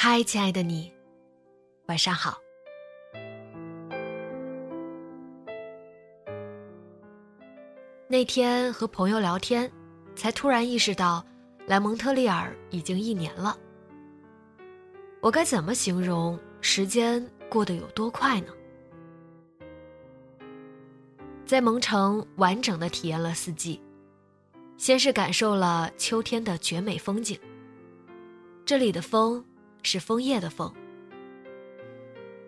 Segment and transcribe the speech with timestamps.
[0.00, 0.92] 嗨，亲爱的你，
[1.86, 2.38] 晚上好。
[8.06, 9.68] 那天和朋友聊天，
[10.14, 11.26] 才突然意识到，
[11.66, 13.58] 来蒙特利尔已经一年了。
[15.20, 18.52] 我该怎么形容时间过得有多快呢？
[21.44, 23.82] 在蒙城完整的体验了四季，
[24.76, 27.36] 先是感受了秋天的绝美风景。
[28.64, 29.44] 这里的风。
[29.82, 30.72] 是枫叶的枫，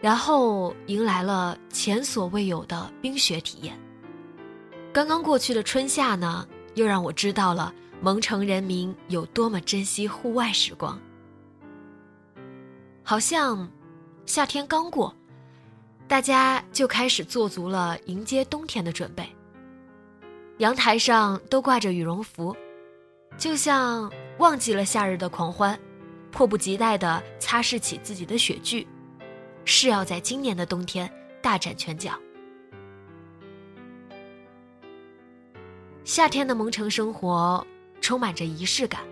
[0.00, 3.78] 然后迎来了前所未有的冰雪体验。
[4.92, 10.98] 刚刚过去的春夏呢，又让我知道了蒙城人民有多么珍惜户外时光。
[13.02, 13.68] 好像
[14.26, 15.14] 夏天刚过，
[16.06, 19.28] 大家就开始做足了迎接冬天的准备。
[20.58, 22.56] 阳台上都挂着羽绒服，
[23.36, 25.78] 就像忘记了夏日的狂欢。
[26.30, 28.86] 迫不及待地擦拭起自己的雪具，
[29.64, 31.10] 是要在今年的冬天
[31.42, 32.12] 大展拳脚。
[36.04, 37.66] 夏天的蒙城生活
[38.00, 39.02] 充满着仪式感，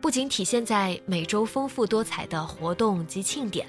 [0.00, 3.66] 不仅体现在每周丰富多彩的活动及庆典，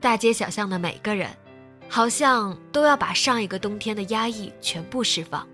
[0.00, 1.28] 大街小巷的每个人，
[1.88, 5.46] 好像都要把上一个冬天的压抑全部释放。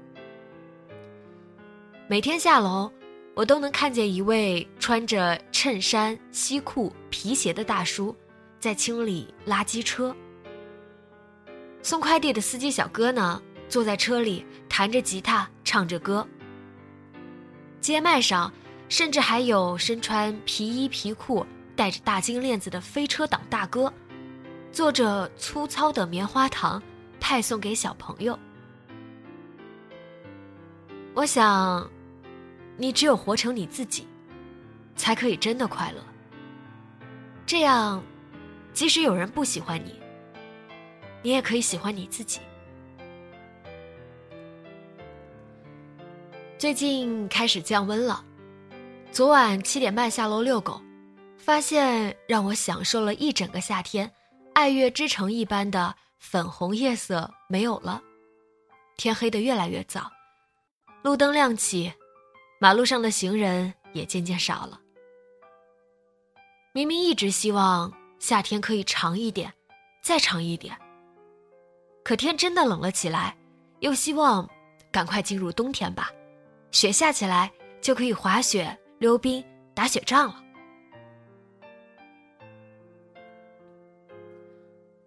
[2.08, 2.92] 每天下楼。
[3.36, 8.16] 我都能看见一位穿着衬衫、西裤、皮鞋的大叔，
[8.58, 10.16] 在清理垃圾车。
[11.82, 16.26] 送快递的司机小哥呢，坐在车里弹着吉他，唱着歌。
[17.78, 18.50] 街卖上，
[18.88, 21.44] 甚至还有身穿皮衣皮裤、
[21.76, 23.92] 戴着大金链子的飞车党大哥，
[24.72, 26.82] 做着粗糙的棉花糖，
[27.20, 28.38] 派送给小朋友。
[31.12, 31.86] 我想。
[32.76, 34.06] 你只有活成你自己，
[34.96, 36.02] 才可以真的快乐。
[37.46, 38.02] 这样，
[38.72, 39.98] 即使有人不喜欢你，
[41.22, 42.40] 你也可以喜欢你自己。
[46.58, 48.24] 最近开始降温了，
[49.12, 50.80] 昨晚七点半下楼遛狗，
[51.38, 54.10] 发现让我享受了一整个夏天，
[54.54, 58.02] 爱乐之城一般的粉红夜色没有了，
[58.96, 60.10] 天黑的越来越早，
[61.02, 61.92] 路灯亮起。
[62.58, 64.80] 马路上的行人也渐渐少了。
[66.72, 69.52] 明明一直希望夏天可以长一点，
[70.02, 70.76] 再长一点。
[72.02, 73.36] 可天真的冷了起来，
[73.80, 74.48] 又希望
[74.90, 76.10] 赶快进入冬天吧，
[76.70, 79.44] 雪下起来就可以滑雪、溜冰、
[79.74, 80.42] 打雪仗了。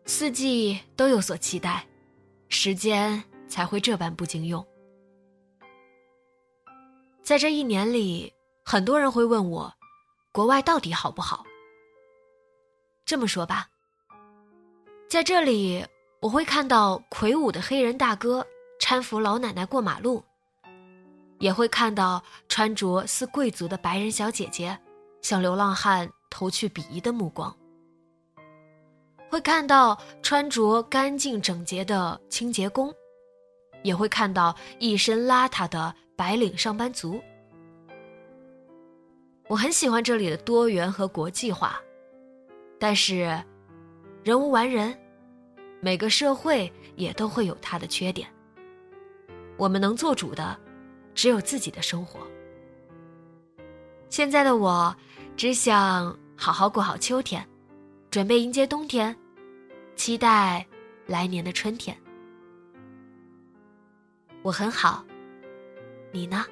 [0.05, 1.87] 四季都有所期待，
[2.49, 4.65] 时间才会这般不经用。
[7.29, 8.33] 在这一年里，
[8.65, 9.71] 很多人会问我，
[10.31, 11.45] 国外到底好不好？
[13.05, 13.67] 这么说吧，
[15.07, 15.85] 在这里
[16.21, 18.43] 我会看到魁梧的黑人大哥
[18.81, 20.23] 搀扶老奶奶过马路，
[21.37, 24.75] 也会看到穿着似贵族的白人小姐姐
[25.21, 27.55] 向流浪汉投去鄙夷的目光，
[29.29, 32.91] 会看到穿着干净整洁的清洁工，
[33.83, 35.93] 也会看到一身邋遢的。
[36.19, 37.21] 白领上班族，
[39.47, 41.81] 我很喜欢这里的多元和国际化，
[42.77, 43.41] 但是
[44.21, 44.93] 人无完人，
[45.79, 48.27] 每个社会也都会有它的缺点。
[49.55, 50.59] 我们能做主的，
[51.15, 52.19] 只有自己的生活。
[54.09, 54.93] 现在的我，
[55.37, 57.47] 只想好好过好秋天，
[58.11, 59.15] 准备迎接冬天，
[59.95, 60.67] 期待
[61.07, 61.95] 来年的春天。
[64.41, 65.05] 我很好，
[66.11, 66.45] 你呢？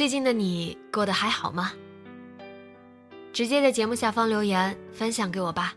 [0.00, 1.72] 最近的你过得还好吗？
[3.34, 5.74] 直接在节目下方留言分享给我吧。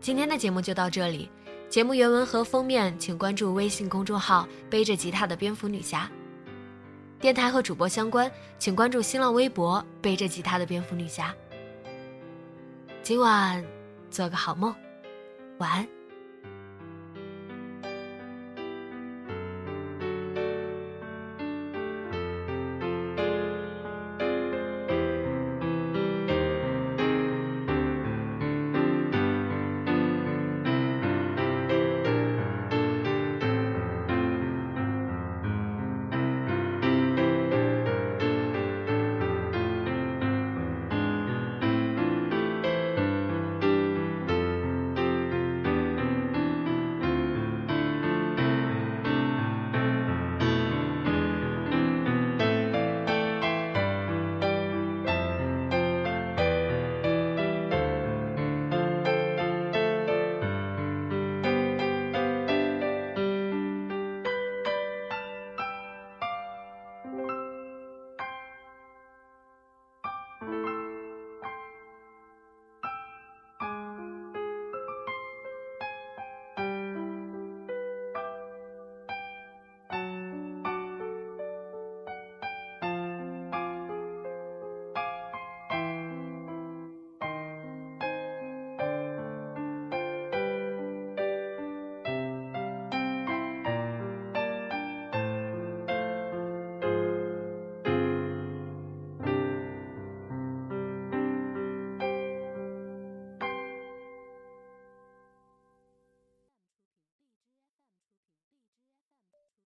[0.00, 1.30] 今天的节目就到这里，
[1.68, 6.10] 节目原文和封面请关注微信公众号“背着吉他的蝙蝠女侠”。
[7.22, 11.32] 电台和主播相关，请关注新浪微博“背着吉他的蝙蝠女侠”。
[13.00, 13.64] 今晚
[14.10, 14.74] 做个好梦，
[15.58, 16.01] 晚安。